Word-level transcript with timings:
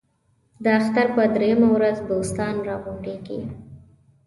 د 0.63 0.65
اختر 0.79 1.07
په 1.15 1.23
درېیمه 1.35 1.67
ورځ 1.75 1.97
دوستان 2.11 2.55
را 2.67 2.75
غونډېږي. 2.83 3.39